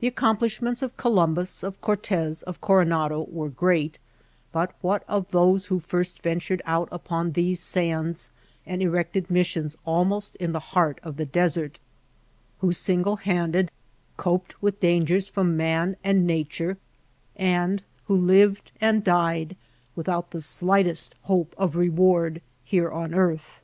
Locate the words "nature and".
16.26-17.84